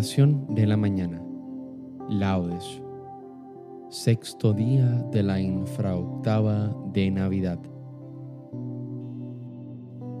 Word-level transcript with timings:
De 0.00 0.66
la 0.66 0.78
mañana. 0.78 1.22
Laudes. 2.08 2.82
Sexto 3.90 4.54
día 4.54 4.86
de 5.12 5.22
la 5.22 5.38
infraoctava 5.38 6.74
de 6.94 7.10
Navidad. 7.10 7.58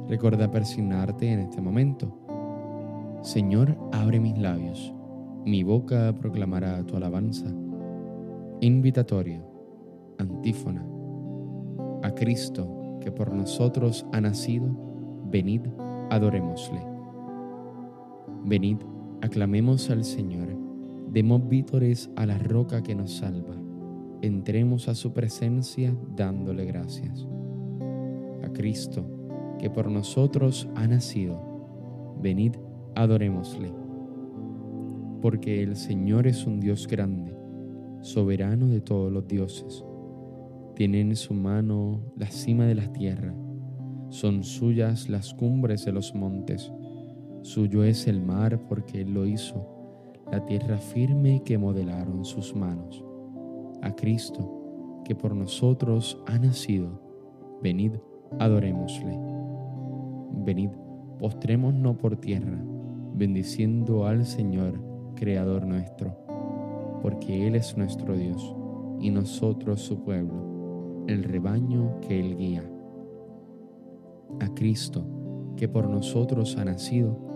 Recuerda 0.06 0.50
persignarte 0.50 1.32
en 1.32 1.40
este 1.40 1.62
momento. 1.62 2.14
Señor, 3.22 3.74
abre 3.90 4.20
mis 4.20 4.36
labios. 4.36 4.92
Mi 5.46 5.62
boca 5.62 6.14
proclamará 6.14 6.84
tu 6.84 6.96
alabanza. 6.96 7.46
Invitatorio. 8.60 9.42
Antífona. 10.18 10.84
A 12.02 12.14
Cristo 12.14 12.98
que 13.00 13.10
por 13.10 13.32
nosotros 13.32 14.04
ha 14.12 14.20
nacido, 14.20 14.68
venid, 15.30 15.62
adorémosle. 16.10 16.82
Venid, 18.44 18.76
aclamemos 19.22 19.90
al 19.90 20.04
Señor, 20.04 20.56
demos 21.10 21.48
vítores 21.48 22.10
a 22.16 22.26
la 22.26 22.38
roca 22.38 22.82
que 22.82 22.94
nos 22.94 23.12
salva, 23.16 23.54
entremos 24.22 24.88
a 24.88 24.94
su 24.94 25.12
presencia 25.12 25.94
dándole 26.16 26.64
gracias. 26.64 27.26
A 28.42 28.48
Cristo, 28.52 29.04
que 29.58 29.70
por 29.70 29.90
nosotros 29.90 30.68
ha 30.74 30.86
nacido, 30.86 32.16
venid, 32.20 32.56
adorémosle. 32.94 33.72
Porque 35.20 35.62
el 35.62 35.76
Señor 35.76 36.26
es 36.26 36.46
un 36.46 36.60
Dios 36.60 36.86
grande, 36.86 37.36
soberano 38.00 38.68
de 38.68 38.80
todos 38.80 39.12
los 39.12 39.28
dioses. 39.28 39.84
Tiene 40.74 41.00
en 41.02 41.14
su 41.14 41.34
mano 41.34 42.00
la 42.16 42.30
cima 42.30 42.64
de 42.64 42.74
la 42.74 42.90
tierra, 42.92 43.34
son 44.08 44.42
suyas 44.42 45.08
las 45.08 45.34
cumbres 45.34 45.84
de 45.84 45.92
los 45.92 46.14
montes 46.14 46.72
Suyo 47.42 47.84
es 47.84 48.06
el 48.06 48.20
mar 48.20 48.60
porque 48.68 49.00
Él 49.00 49.14
lo 49.14 49.26
hizo, 49.26 49.66
la 50.30 50.44
tierra 50.44 50.76
firme 50.76 51.42
que 51.42 51.56
modelaron 51.56 52.24
sus 52.24 52.54
manos. 52.54 53.02
A 53.82 53.94
Cristo, 53.94 55.02
que 55.04 55.14
por 55.14 55.34
nosotros 55.34 56.22
ha 56.26 56.38
nacido, 56.38 57.00
venid, 57.62 57.92
adorémosle. 58.38 59.18
Venid, 60.44 60.70
postrémonos 61.18 61.96
por 61.96 62.16
tierra, 62.16 62.62
bendiciendo 63.14 64.06
al 64.06 64.26
Señor, 64.26 64.80
Creador 65.14 65.66
nuestro, 65.66 66.16
porque 67.02 67.46
Él 67.46 67.54
es 67.54 67.76
nuestro 67.76 68.16
Dios 68.16 68.54
y 69.00 69.10
nosotros 69.10 69.80
su 69.80 70.02
pueblo, 70.02 71.04
el 71.06 71.24
rebaño 71.24 72.00
que 72.00 72.20
Él 72.20 72.36
guía. 72.36 72.70
A 74.40 74.54
Cristo, 74.54 75.04
que 75.56 75.68
por 75.68 75.88
nosotros 75.88 76.56
ha 76.56 76.64
nacido, 76.64 77.29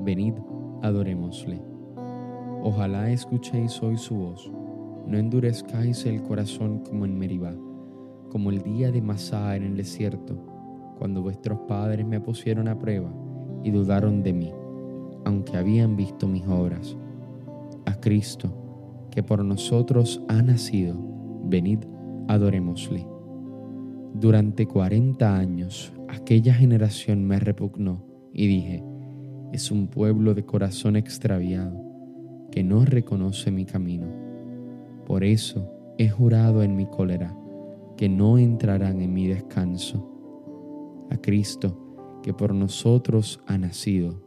venid, 0.00 0.34
adorémosle. 0.82 1.60
Ojalá 2.62 3.10
escuchéis 3.10 3.82
hoy 3.82 3.96
su 3.96 4.16
voz, 4.16 4.50
no 5.06 5.16
endurezcáis 5.16 6.04
el 6.06 6.22
corazón 6.22 6.80
como 6.80 7.04
en 7.04 7.18
Meribá, 7.18 7.54
como 8.30 8.50
el 8.50 8.62
día 8.62 8.90
de 8.90 9.00
Masá 9.00 9.56
en 9.56 9.62
el 9.62 9.76
desierto, 9.76 10.36
cuando 10.98 11.22
vuestros 11.22 11.60
padres 11.68 12.06
me 12.06 12.20
pusieron 12.20 12.68
a 12.68 12.78
prueba 12.78 13.10
y 13.62 13.70
dudaron 13.70 14.22
de 14.22 14.32
mí, 14.32 14.52
aunque 15.24 15.56
habían 15.56 15.96
visto 15.96 16.26
mis 16.26 16.46
obras. 16.46 16.96
A 17.86 17.94
Cristo, 18.00 18.52
que 19.10 19.22
por 19.22 19.44
nosotros 19.44 20.22
ha 20.28 20.42
nacido, 20.42 20.96
venid, 21.44 21.80
adorémosle. 22.28 23.06
Durante 24.14 24.66
cuarenta 24.66 25.36
años 25.36 25.92
aquella 26.08 26.54
generación 26.54 27.24
me 27.24 27.38
repugnó 27.38 28.04
y 28.32 28.46
dije, 28.46 28.84
es 29.52 29.70
un 29.70 29.88
pueblo 29.88 30.34
de 30.34 30.44
corazón 30.44 30.96
extraviado 30.96 31.88
que 32.50 32.62
no 32.62 32.84
reconoce 32.84 33.50
mi 33.50 33.64
camino. 33.64 34.06
Por 35.06 35.24
eso 35.24 35.70
he 35.98 36.08
jurado 36.08 36.62
en 36.62 36.76
mi 36.76 36.86
cólera 36.86 37.34
que 37.96 38.08
no 38.08 38.38
entrarán 38.38 39.00
en 39.00 39.12
mi 39.12 39.26
descanso. 39.26 40.08
A 41.10 41.16
Cristo, 41.16 42.20
que 42.22 42.32
por 42.32 42.54
nosotros 42.54 43.40
ha 43.46 43.58
nacido, 43.58 44.22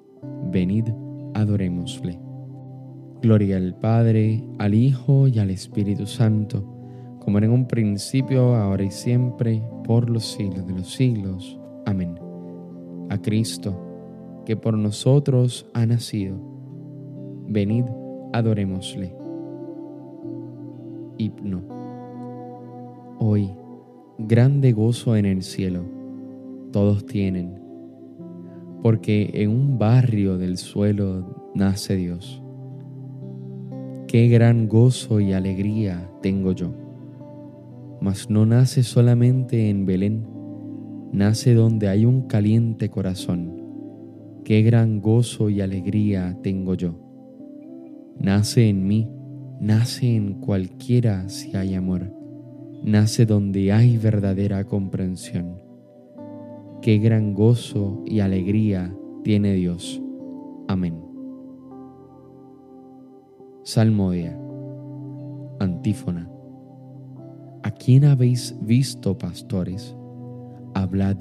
venid, 0.52 0.86
adorémosle. 1.34 2.20
Gloria 3.22 3.58
al 3.58 3.76
Padre, 3.76 4.44
al 4.58 4.74
Hijo 4.74 5.28
y 5.28 5.40
al 5.40 5.52
Espíritu 5.52 6.08
Santo, 6.08 6.66
como 7.20 7.38
era 7.38 7.46
en 7.46 7.54
un 7.54 7.68
principio, 7.68 8.56
ahora 8.56 8.84
y 8.84 8.92
siempre, 8.92 9.62
por 9.84 10.10
los 10.10 10.26
siglos 10.26 10.66
de 10.66 10.74
los 10.74 10.92
siglos. 10.92 11.60
Amén. 11.86 12.20
A 13.10 13.18
Cristo, 13.20 13.91
que 14.46 14.56
por 14.56 14.78
nosotros 14.78 15.70
ha 15.74 15.86
nacido. 15.86 16.38
Venid, 17.48 17.86
adorémosle. 18.34 19.14
Hipno. 21.18 21.62
Hoy, 23.20 23.52
grande 24.18 24.72
gozo 24.72 25.16
en 25.16 25.26
el 25.26 25.44
cielo, 25.44 25.84
todos 26.72 27.06
tienen, 27.06 27.60
porque 28.82 29.30
en 29.34 29.52
un 29.52 29.78
barrio 29.78 30.38
del 30.38 30.58
suelo 30.58 31.52
nace 31.54 31.96
Dios. 31.96 32.42
Qué 34.08 34.28
gran 34.28 34.68
gozo 34.68 35.20
y 35.20 35.34
alegría 35.34 36.10
tengo 36.22 36.52
yo, 36.54 36.72
mas 38.02 38.30
no 38.30 38.46
nace 38.46 38.82
solamente 38.82 39.70
en 39.70 39.86
Belén, 39.86 40.26
nace 41.12 41.54
donde 41.54 41.88
hay 41.88 42.06
un 42.06 42.24
caliente 42.24 42.90
corazón 42.90 43.61
qué 44.52 44.64
gran 44.64 45.00
gozo 45.00 45.50
y 45.50 45.62
alegría 45.62 46.38
tengo 46.44 46.74
yo. 46.74 46.96
Nace 48.20 48.68
en 48.68 48.86
mí, 48.86 49.10
nace 49.62 50.14
en 50.14 50.42
cualquiera 50.42 51.30
si 51.30 51.56
hay 51.56 51.74
amor, 51.74 52.14
nace 52.84 53.26
donde 53.26 53.72
hay 53.72 53.98
verdadera 53.98 54.66
comprensión. 54.66 55.56
Qué 56.82 56.98
gran 56.98 57.34
gozo 57.34 58.04
y 58.06 58.20
alegría 58.20 58.94
tiene 59.24 59.54
Dios. 59.54 60.02
Amén. 60.68 61.02
Salmodia. 63.64 64.38
Antífona. 65.62 66.30
¿A 67.64 67.72
quién 67.72 68.04
habéis 68.04 68.58
visto, 68.62 69.18
pastores? 69.18 69.96
Hablad, 70.74 71.16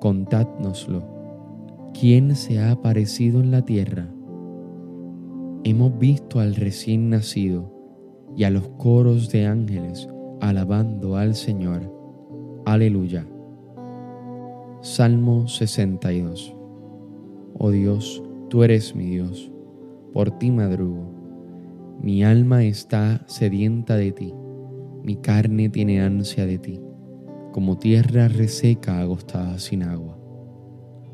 contádnoslo 0.00 1.17
¿Quién 1.94 2.36
se 2.36 2.60
ha 2.60 2.70
aparecido 2.70 3.40
en 3.40 3.50
la 3.50 3.64
tierra? 3.64 4.08
Hemos 5.64 5.98
visto 5.98 6.38
al 6.38 6.54
recién 6.54 7.10
nacido 7.10 7.74
y 8.36 8.44
a 8.44 8.50
los 8.50 8.68
coros 8.68 9.30
de 9.30 9.46
ángeles 9.46 10.08
alabando 10.40 11.16
al 11.16 11.34
Señor. 11.34 11.92
Aleluya. 12.66 13.26
Salmo 14.80 15.48
62. 15.48 16.54
Oh 17.58 17.70
Dios, 17.72 18.22
tú 18.48 18.62
eres 18.62 18.94
mi 18.94 19.06
Dios, 19.06 19.50
por 20.12 20.30
ti 20.38 20.52
madrugo. 20.52 21.10
Mi 22.00 22.22
alma 22.22 22.62
está 22.62 23.24
sedienta 23.26 23.96
de 23.96 24.12
ti, 24.12 24.32
mi 25.02 25.16
carne 25.16 25.68
tiene 25.68 26.00
ansia 26.00 26.46
de 26.46 26.58
ti, 26.58 26.80
como 27.52 27.76
tierra 27.76 28.28
reseca 28.28 29.00
agostada 29.00 29.58
sin 29.58 29.82
agua 29.82 30.18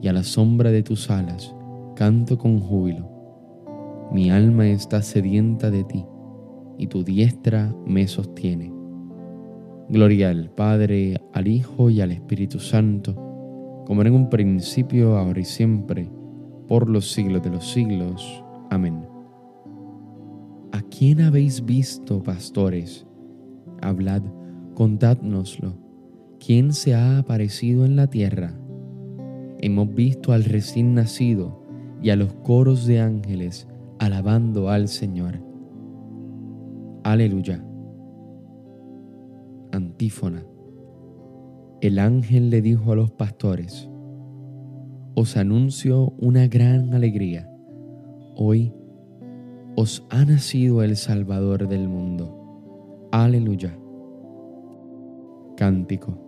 y 0.00 0.08
a 0.08 0.12
la 0.12 0.22
sombra 0.22 0.70
de 0.70 0.82
tus 0.82 1.10
alas 1.10 1.54
canto 1.98 2.38
con 2.38 2.60
júbilo. 2.60 3.10
Mi 4.12 4.30
alma 4.30 4.68
está 4.68 5.02
sedienta 5.02 5.68
de 5.68 5.82
ti, 5.82 6.06
y 6.78 6.86
tu 6.86 7.02
diestra 7.02 7.74
me 7.84 8.06
sostiene. 8.06 8.72
Gloria 9.88 10.30
al 10.30 10.50
Padre, 10.50 11.20
al 11.32 11.48
Hijo 11.48 11.90
y 11.90 12.00
al 12.00 12.12
Espíritu 12.12 12.60
Santo, 12.60 13.14
como 13.84 14.02
en 14.02 14.14
un 14.14 14.30
principio, 14.30 15.16
ahora 15.18 15.40
y 15.40 15.44
siempre, 15.44 16.08
por 16.68 16.88
los 16.88 17.10
siglos 17.10 17.42
de 17.42 17.50
los 17.50 17.68
siglos. 17.68 18.44
Amén. 18.70 19.04
¿A 20.70 20.82
quién 20.82 21.20
habéis 21.22 21.64
visto, 21.64 22.22
pastores? 22.22 23.08
Hablad, 23.82 24.22
contádnoslo. 24.74 25.74
¿Quién 26.38 26.72
se 26.72 26.94
ha 26.94 27.18
aparecido 27.18 27.84
en 27.84 27.96
la 27.96 28.06
tierra? 28.06 28.54
Hemos 29.60 29.92
visto 29.92 30.32
al 30.32 30.44
recién 30.44 30.94
nacido 30.94 31.62
y 32.02 32.10
a 32.10 32.16
los 32.16 32.32
coros 32.32 32.86
de 32.86 33.00
ángeles 33.00 33.66
alabando 33.98 34.68
al 34.70 34.88
Señor. 34.88 35.40
Aleluya. 37.02 37.64
Antífona. 39.72 40.44
El 41.80 41.98
ángel 41.98 42.50
le 42.50 42.62
dijo 42.62 42.92
a 42.92 42.96
los 42.96 43.10
pastores, 43.10 43.88
Os 45.14 45.36
anuncio 45.36 46.12
una 46.18 46.46
gran 46.46 46.94
alegría. 46.94 47.50
Hoy 48.36 48.72
os 49.76 50.04
ha 50.10 50.24
nacido 50.24 50.82
el 50.82 50.96
Salvador 50.96 51.68
del 51.68 51.88
mundo. 51.88 53.08
Aleluya. 53.12 53.76
Cántico. 55.56 56.27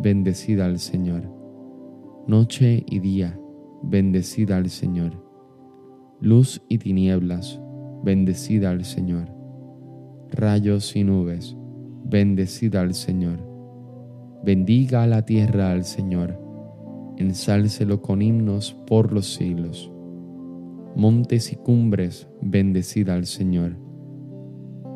bendecida 0.00 0.66
al 0.66 0.78
Señor. 0.78 1.22
Noche 2.26 2.84
y 2.88 3.00
día, 3.00 3.38
bendecida 3.82 4.56
al 4.56 4.70
Señor. 4.70 5.24
Luz 6.20 6.62
y 6.68 6.78
tinieblas, 6.78 7.60
bendecida 8.02 8.70
al 8.70 8.84
Señor. 8.84 9.28
Rayos 10.30 10.96
y 10.96 11.04
nubes, 11.04 11.56
bendecida 12.04 12.80
al 12.80 12.94
Señor. 12.94 13.38
Bendiga 14.44 15.06
la 15.06 15.24
tierra 15.24 15.72
al 15.72 15.84
Señor, 15.84 16.38
ensálcelo 17.16 18.02
con 18.02 18.22
himnos 18.22 18.76
por 18.86 19.12
los 19.12 19.34
siglos 19.34 19.90
montes 20.96 21.52
y 21.52 21.56
cumbres, 21.56 22.26
bendecida 22.40 23.14
al 23.14 23.26
Señor. 23.26 23.76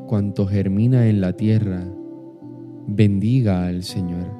Cuanto 0.08 0.46
germina 0.46 1.06
en 1.08 1.20
la 1.20 1.35
tierra, 1.35 1.85
bendiga 2.87 3.67
al 3.67 3.82
Señor. 3.82 4.40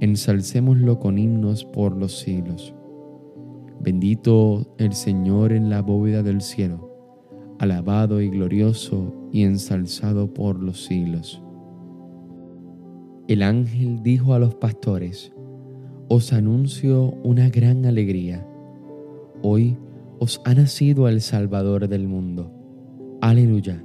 ensalcémoslo 0.00 0.98
con 0.98 1.18
himnos 1.18 1.64
por 1.64 1.96
los 1.96 2.18
siglos. 2.18 2.74
Bendito 3.80 4.74
el 4.78 4.92
Señor 4.92 5.52
en 5.52 5.68
la 5.70 5.82
bóveda 5.82 6.22
del 6.22 6.40
cielo, 6.40 6.90
alabado 7.58 8.20
y 8.20 8.30
glorioso 8.30 9.12
y 9.32 9.42
ensalzado 9.42 10.32
por 10.32 10.62
los 10.62 10.84
siglos. 10.84 11.42
El 13.28 13.42
ángel 13.42 14.02
dijo 14.02 14.34
a 14.34 14.38
los 14.38 14.54
pastores, 14.54 15.32
Os 16.08 16.32
anuncio 16.32 17.14
una 17.22 17.48
gran 17.48 17.86
alegría. 17.86 18.46
Hoy 19.42 19.76
os 20.18 20.40
ha 20.44 20.54
nacido 20.54 21.08
el 21.08 21.20
Salvador 21.20 21.88
del 21.88 22.06
mundo. 22.06 22.50
Aleluya. 23.20 23.82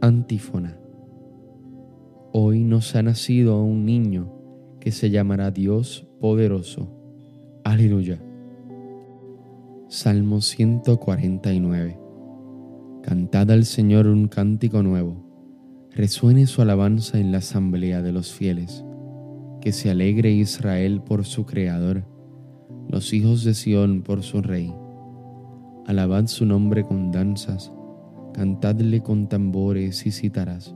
Antífona. 0.00 0.85
Hoy 2.38 2.64
nos 2.64 2.94
ha 2.94 3.02
nacido 3.02 3.62
un 3.62 3.86
niño 3.86 4.30
que 4.78 4.92
se 4.92 5.08
llamará 5.08 5.50
Dios 5.50 6.06
poderoso. 6.20 6.86
Aleluya. 7.64 8.22
Salmo 9.88 10.42
149. 10.42 11.98
Cantad 13.02 13.50
al 13.50 13.64
Señor 13.64 14.06
un 14.06 14.28
cántico 14.28 14.82
nuevo. 14.82 15.88
Resuene 15.92 16.46
su 16.46 16.60
alabanza 16.60 17.18
en 17.18 17.32
la 17.32 17.38
asamblea 17.38 18.02
de 18.02 18.12
los 18.12 18.34
fieles. 18.34 18.84
Que 19.62 19.72
se 19.72 19.88
alegre 19.88 20.30
Israel 20.30 21.00
por 21.00 21.24
su 21.24 21.46
Creador 21.46 22.04
los 22.86 23.14
hijos 23.14 23.44
de 23.44 23.54
Sión 23.54 24.02
por 24.02 24.22
su 24.22 24.42
Rey. 24.42 24.74
Alabad 25.86 26.26
su 26.26 26.44
nombre 26.44 26.84
con 26.84 27.12
danzas, 27.12 27.72
cantadle 28.34 29.00
con 29.00 29.26
tambores 29.26 30.04
y 30.04 30.12
cítaras, 30.12 30.75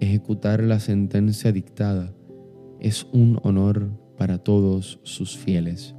Ejecutar 0.00 0.62
la 0.62 0.80
sentencia 0.80 1.52
dictada 1.52 2.12
es 2.80 3.06
un 3.12 3.38
honor 3.42 3.90
para 4.16 4.38
todos 4.38 5.00
sus 5.02 5.36
fieles. 5.36 5.94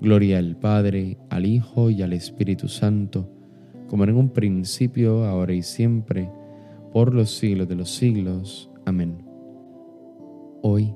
Gloria 0.00 0.38
al 0.38 0.56
Padre, 0.56 1.18
al 1.28 1.46
Hijo 1.46 1.90
y 1.90 2.02
al 2.02 2.12
Espíritu 2.12 2.68
Santo, 2.68 3.30
como 3.86 4.04
en 4.04 4.16
un 4.16 4.30
principio, 4.30 5.24
ahora 5.24 5.52
y 5.52 5.62
siempre, 5.62 6.30
por 6.92 7.14
los 7.14 7.30
siglos 7.30 7.68
de 7.68 7.74
los 7.76 7.90
siglos. 7.90 8.70
Amén. 8.86 9.24
Hoy 10.62 10.94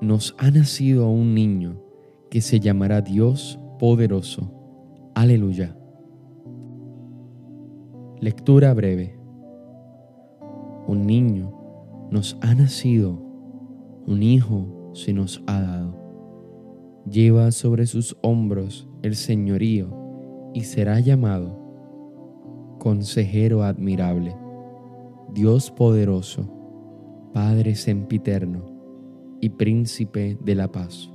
nos 0.00 0.34
ha 0.38 0.50
nacido 0.50 1.08
un 1.08 1.34
niño 1.34 1.82
que 2.30 2.40
se 2.40 2.60
llamará 2.60 3.00
Dios 3.00 3.58
poderoso. 3.78 4.52
Aleluya. 5.14 5.76
Lectura 8.20 8.72
breve. 8.72 9.21
Un 10.92 11.06
niño 11.06 11.50
nos 12.10 12.36
ha 12.42 12.54
nacido, 12.54 13.18
un 14.06 14.22
hijo 14.22 14.90
se 14.92 15.14
nos 15.14 15.42
ha 15.46 15.62
dado. 15.62 15.96
Lleva 17.10 17.50
sobre 17.50 17.86
sus 17.86 18.14
hombros 18.20 18.86
el 19.00 19.16
señorío 19.16 19.88
y 20.52 20.64
será 20.64 21.00
llamado 21.00 22.76
Consejero 22.78 23.62
admirable, 23.62 24.36
Dios 25.32 25.70
poderoso, 25.70 26.52
Padre 27.32 27.74
sempiterno 27.74 28.66
y 29.40 29.48
Príncipe 29.48 30.36
de 30.44 30.54
la 30.54 30.70
paz. 30.70 31.10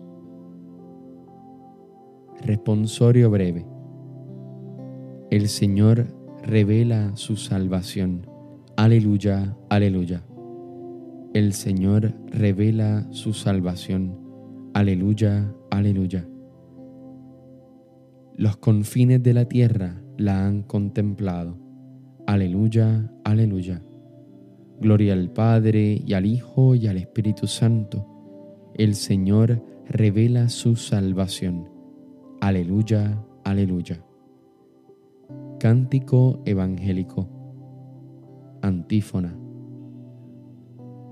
Responsorio 2.41 3.29
breve. 3.29 3.67
El 5.29 5.48
Señor 5.48 6.07
revela 6.41 7.15
su 7.15 7.36
salvación. 7.36 8.37
Aleluya, 8.77 9.57
aleluya. 9.72 10.22
El 11.34 11.53
Señor 11.53 12.13
revela 12.27 13.07
su 13.10 13.34
salvación. 13.34 14.15
Aleluya, 14.75 15.51
aleluya. 15.72 16.27
Los 18.36 18.57
confines 18.57 19.24
de 19.24 19.34
la 19.34 19.46
tierra 19.46 20.00
la 20.15 20.46
han 20.46 20.62
contemplado. 20.62 21.57
Aleluya, 22.27 23.12
aleluya. 23.24 23.81
Gloria 24.79 25.13
al 25.13 25.31
Padre 25.31 26.00
y 26.05 26.13
al 26.13 26.27
Hijo 26.27 26.75
y 26.75 26.86
al 26.86 26.98
Espíritu 26.98 27.48
Santo. 27.48 28.05
El 28.75 28.93
Señor 28.93 29.60
revela 29.88 30.50
su 30.50 30.75
salvación. 30.75 31.67
Aleluya, 32.41 33.25
aleluya. 33.43 34.05
Cántico 35.60 36.43
evangélico. 36.46 37.37
Antífona. 38.67 39.36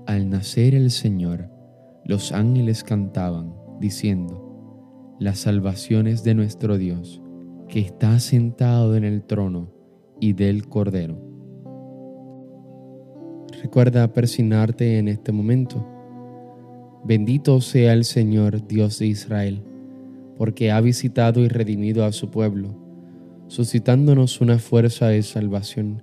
Al 0.06 0.28
nacer 0.30 0.74
el 0.74 0.90
Señor, 0.90 1.50
los 2.04 2.32
ángeles 2.32 2.84
cantaban, 2.84 3.54
diciendo, 3.80 5.16
La 5.18 5.34
salvación 5.34 6.06
es 6.06 6.22
de 6.22 6.34
nuestro 6.34 6.78
Dios, 6.78 7.22
que 7.68 7.80
está 7.80 8.20
sentado 8.20 8.94
en 8.96 9.04
el 9.04 9.24
trono 9.24 9.72
y 10.20 10.34
del 10.34 10.68
Cordero. 10.68 11.18
Recuerda 13.62 14.12
persignarte 14.12 14.98
en 14.98 15.08
este 15.08 15.32
momento. 15.32 15.84
Bendito 17.04 17.60
sea 17.60 17.92
el 17.94 18.04
Señor, 18.04 18.66
Dios 18.66 18.98
de 18.98 19.06
Israel, 19.06 19.64
porque 20.36 20.70
ha 20.70 20.80
visitado 20.80 21.40
y 21.40 21.48
redimido 21.48 22.04
a 22.04 22.12
su 22.12 22.30
pueblo 22.30 22.86
suscitándonos 23.48 24.40
una 24.40 24.58
fuerza 24.58 25.08
de 25.08 25.22
salvación 25.22 26.02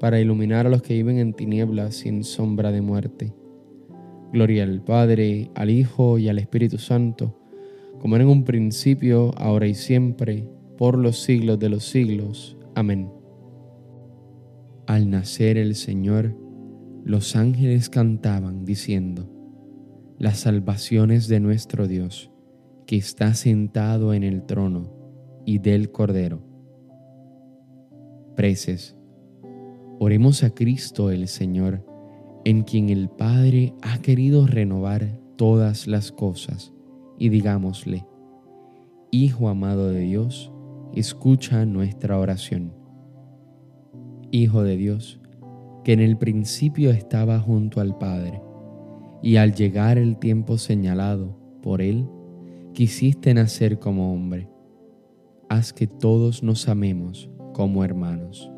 para 0.00 0.18
iluminar 0.18 0.66
a 0.66 0.70
los 0.70 0.82
que 0.82 0.94
viven 0.94 1.18
en 1.18 1.34
tinieblas 1.34 1.94
sin 1.94 2.24
sombra 2.24 2.72
de 2.72 2.80
muerte. 2.80 3.32
Gloria 4.32 4.64
al 4.64 4.82
Padre, 4.82 5.50
al 5.54 5.70
Hijo 5.70 6.18
y 6.18 6.28
al 6.28 6.38
Espíritu 6.38 6.78
Santo, 6.78 7.38
como 8.00 8.16
era 8.16 8.24
en 8.24 8.30
un 8.30 8.44
principio, 8.44 9.32
ahora 9.36 9.66
y 9.66 9.74
siempre, 9.74 10.48
por 10.78 10.96
los 10.96 11.20
siglos 11.20 11.58
de 11.58 11.68
los 11.68 11.84
siglos. 11.84 12.56
Amén. 12.74 13.12
Al 14.86 15.10
nacer 15.10 15.58
el 15.58 15.74
Señor, 15.74 16.34
los 17.04 17.36
ángeles 17.36 17.90
cantaban 17.90 18.64
diciendo, 18.64 19.30
Las 20.18 20.40
salvaciones 20.40 21.28
de 21.28 21.40
nuestro 21.40 21.86
Dios, 21.86 22.30
que 22.86 22.96
está 22.96 23.34
sentado 23.34 24.14
en 24.14 24.24
el 24.24 24.46
trono 24.46 24.92
y 25.44 25.58
del 25.58 25.92
Cordero 25.92 26.50
preces. 28.40 28.96
Oremos 30.02 30.44
a 30.44 30.54
Cristo 30.54 31.10
el 31.10 31.28
Señor, 31.28 31.84
en 32.46 32.62
quien 32.62 32.88
el 32.88 33.10
Padre 33.10 33.74
ha 33.82 33.98
querido 33.98 34.46
renovar 34.46 35.18
todas 35.36 35.86
las 35.86 36.10
cosas, 36.10 36.72
y 37.18 37.28
digámosle, 37.28 38.06
Hijo 39.10 39.50
amado 39.50 39.90
de 39.90 40.00
Dios, 40.00 40.50
escucha 40.94 41.66
nuestra 41.66 42.18
oración. 42.18 42.72
Hijo 44.30 44.62
de 44.62 44.78
Dios, 44.78 45.20
que 45.84 45.92
en 45.92 46.00
el 46.00 46.16
principio 46.16 46.92
estaba 46.92 47.38
junto 47.38 47.82
al 47.82 47.98
Padre, 47.98 48.40
y 49.22 49.36
al 49.36 49.54
llegar 49.54 49.98
el 49.98 50.16
tiempo 50.16 50.56
señalado 50.56 51.36
por 51.60 51.82
Él, 51.82 52.08
quisiste 52.72 53.34
nacer 53.34 53.78
como 53.78 54.14
hombre. 54.14 54.48
Haz 55.50 55.74
que 55.74 55.86
todos 55.86 56.42
nos 56.42 56.70
amemos 56.70 57.28
como 57.52 57.84
hermanos. 57.84 58.50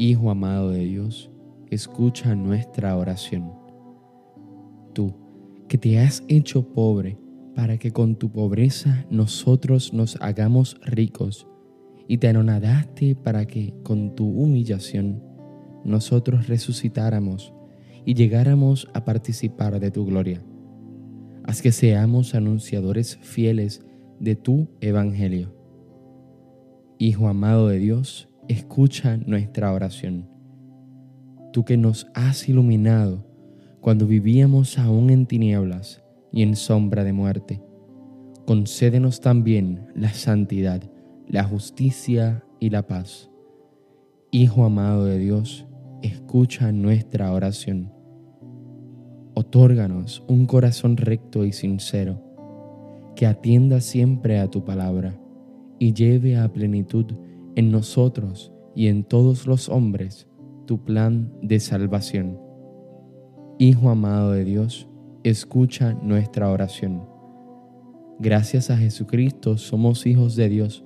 Hijo 0.00 0.30
amado 0.30 0.70
de 0.70 0.84
Dios, 0.84 1.28
escucha 1.70 2.36
nuestra 2.36 2.96
oración. 2.96 3.52
Tú, 4.92 5.12
que 5.66 5.76
te 5.76 5.98
has 5.98 6.22
hecho 6.28 6.72
pobre 6.72 7.18
para 7.56 7.78
que 7.78 7.90
con 7.90 8.14
tu 8.14 8.30
pobreza 8.30 9.04
nosotros 9.10 9.92
nos 9.92 10.16
hagamos 10.20 10.80
ricos, 10.84 11.48
y 12.06 12.18
te 12.18 12.28
anonadaste 12.28 13.16
para 13.16 13.46
que 13.46 13.74
con 13.82 14.14
tu 14.14 14.28
humillación 14.28 15.20
nosotros 15.84 16.46
resucitáramos 16.46 17.52
y 18.06 18.14
llegáramos 18.14 18.88
a 18.94 19.04
participar 19.04 19.80
de 19.80 19.90
tu 19.90 20.06
gloria. 20.06 20.40
Haz 21.42 21.60
que 21.60 21.72
seamos 21.72 22.36
anunciadores 22.36 23.18
fieles 23.20 23.84
de 24.20 24.36
tu 24.36 24.68
evangelio 24.80 25.58
Hijo 27.00 27.28
amado 27.28 27.68
de 27.68 27.78
Dios, 27.78 28.28
escucha 28.48 29.18
nuestra 29.18 29.72
oración. 29.72 30.26
Tú 31.52 31.64
que 31.64 31.76
nos 31.76 32.06
has 32.14 32.48
iluminado 32.48 33.26
cuando 33.80 34.06
vivíamos 34.06 34.78
aún 34.78 35.10
en 35.10 35.26
tinieblas 35.26 36.02
y 36.32 36.42
en 36.42 36.56
sombra 36.56 37.04
de 37.04 37.12
muerte, 37.12 37.62
concédenos 38.46 39.20
también 39.20 39.86
la 39.94 40.12
santidad, 40.12 40.82
la 41.26 41.44
justicia 41.44 42.42
y 42.58 42.70
la 42.70 42.86
paz. 42.86 43.30
Hijo 44.30 44.64
amado 44.64 45.04
de 45.04 45.18
Dios, 45.18 45.66
escucha 46.02 46.72
nuestra 46.72 47.32
oración. 47.32 47.92
Otórganos 49.34 50.24
un 50.26 50.46
corazón 50.46 50.96
recto 50.96 51.44
y 51.44 51.52
sincero, 51.52 52.22
que 53.14 53.26
atienda 53.26 53.80
siempre 53.80 54.38
a 54.38 54.48
tu 54.48 54.64
palabra 54.64 55.20
y 55.78 55.92
lleve 55.92 56.36
a 56.36 56.52
plenitud 56.52 57.06
en 57.58 57.72
nosotros 57.72 58.52
y 58.76 58.86
en 58.86 59.02
todos 59.02 59.48
los 59.48 59.68
hombres 59.68 60.28
tu 60.64 60.84
plan 60.84 61.32
de 61.42 61.58
salvación. 61.58 62.38
Hijo 63.58 63.90
amado 63.90 64.30
de 64.30 64.44
Dios, 64.44 64.88
escucha 65.24 65.92
nuestra 65.94 66.50
oración. 66.50 67.02
Gracias 68.20 68.70
a 68.70 68.76
Jesucristo 68.76 69.58
somos 69.58 70.06
hijos 70.06 70.36
de 70.36 70.48
Dios, 70.48 70.84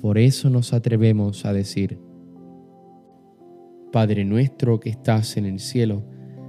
por 0.00 0.16
eso 0.16 0.48
nos 0.48 0.72
atrevemos 0.72 1.44
a 1.44 1.52
decir, 1.52 1.98
Padre 3.90 4.24
nuestro 4.24 4.78
que 4.78 4.90
estás 4.90 5.36
en 5.36 5.44
el 5.44 5.58
cielo, 5.58 6.04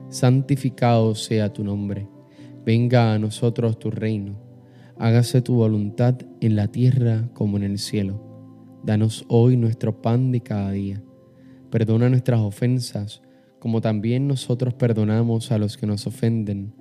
santificado 0.09 1.15
sea 1.15 1.51
tu 1.51 1.63
nombre, 1.63 2.07
venga 2.63 3.11
a 3.11 3.17
nosotros 3.17 3.79
tu 3.79 3.89
reino, 3.89 4.39
hágase 4.99 5.41
tu 5.41 5.55
voluntad 5.55 6.15
en 6.41 6.55
la 6.55 6.67
tierra 6.67 7.27
como 7.33 7.57
en 7.57 7.63
el 7.63 7.79
cielo. 7.79 8.26
Danos 8.87 9.23
hoy 9.27 9.55
nuestro 9.55 10.01
pan 10.01 10.31
de 10.31 10.41
cada 10.41 10.71
día, 10.71 11.03
perdona 11.69 12.09
nuestras 12.09 12.39
ofensas, 12.39 13.21
como 13.59 13.81
también 13.81 14.27
nosotros 14.27 14.73
perdonamos 14.73 15.51
a 15.51 15.59
los 15.59 15.77
que 15.77 15.85
nos 15.85 16.07
ofenden 16.07 16.73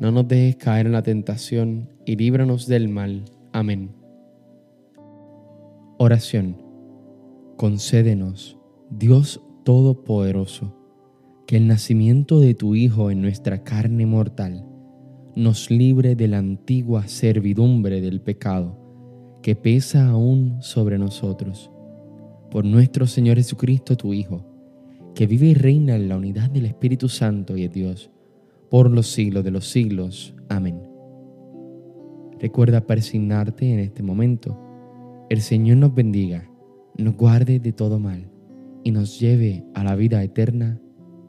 no 0.00 0.10
nos 0.10 0.26
dejes 0.26 0.56
caer 0.56 0.86
en 0.86 0.92
la 0.92 1.02
tentación 1.02 1.90
y 2.06 2.16
líbranos 2.16 2.66
del 2.66 2.88
mal. 2.88 3.26
Amén. 3.52 3.90
Oración. 5.98 6.56
Concédenos, 7.58 8.56
Dios 8.88 9.42
Todopoderoso, 9.62 10.74
que 11.46 11.58
el 11.58 11.66
nacimiento 11.66 12.40
de 12.40 12.54
tu 12.54 12.74
Hijo 12.74 13.10
en 13.10 13.20
nuestra 13.20 13.62
carne 13.62 14.06
mortal 14.06 14.66
nos 15.36 15.70
libre 15.70 16.16
de 16.16 16.28
la 16.28 16.38
antigua 16.38 17.06
servidumbre 17.06 18.00
del 18.00 18.22
pecado 18.22 18.79
que 19.42 19.56
pesa 19.56 20.08
aún 20.08 20.62
sobre 20.62 20.98
nosotros. 20.98 21.70
Por 22.50 22.64
nuestro 22.64 23.06
Señor 23.06 23.36
Jesucristo, 23.36 23.96
tu 23.96 24.12
Hijo, 24.12 24.44
que 25.14 25.26
vive 25.26 25.46
y 25.46 25.54
reina 25.54 25.96
en 25.96 26.08
la 26.08 26.16
unidad 26.16 26.50
del 26.50 26.66
Espíritu 26.66 27.08
Santo 27.08 27.56
y 27.56 27.62
de 27.62 27.68
Dios, 27.68 28.10
por 28.68 28.90
los 28.90 29.06
siglos 29.06 29.44
de 29.44 29.50
los 29.50 29.68
siglos. 29.68 30.34
Amén. 30.48 30.82
Recuerda 32.38 32.86
persignarte 32.86 33.72
en 33.72 33.80
este 33.80 34.02
momento. 34.02 34.58
El 35.28 35.40
Señor 35.40 35.78
nos 35.78 35.94
bendiga, 35.94 36.50
nos 36.96 37.16
guarde 37.16 37.60
de 37.60 37.72
todo 37.72 37.98
mal 37.98 38.30
y 38.82 38.90
nos 38.90 39.20
lleve 39.20 39.64
a 39.74 39.84
la 39.84 39.94
vida 39.94 40.22
eterna. 40.22 40.80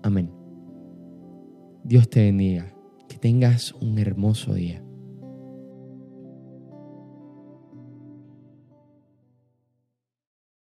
Amén. 0.03 0.31
Dios 1.83 2.09
te 2.09 2.23
bendiga, 2.23 2.73
que 3.07 3.17
tengas 3.17 3.73
un 3.73 3.99
hermoso 3.99 4.53
día. 4.53 4.83